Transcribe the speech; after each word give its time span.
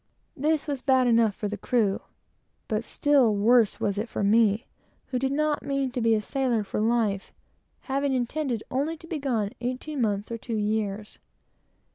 This 0.35 0.65
was 0.67 0.81
bad 0.81 1.05
enough 1.05 1.35
for 1.35 1.47
them; 1.47 1.99
but 2.67 2.83
still 2.83 3.35
worse 3.35 3.79
was 3.79 3.99
it 3.99 4.09
for 4.09 4.23
me, 4.23 4.65
who 5.09 5.19
did 5.19 5.31
not 5.31 5.61
mean 5.61 5.91
to 5.91 6.01
be 6.01 6.15
a 6.15 6.21
sailor 6.23 6.63
for 6.63 6.79
life; 6.81 7.31
having 7.81 8.11
intended 8.15 8.63
only 8.71 8.97
to 8.97 9.05
be 9.05 9.19
gone 9.19 9.51
eighteen 9.61 10.01
months 10.01 10.31
or 10.31 10.39
two 10.39 10.57
years. 10.57 11.19